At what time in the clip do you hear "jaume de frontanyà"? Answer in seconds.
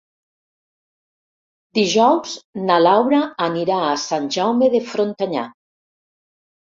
4.37-5.45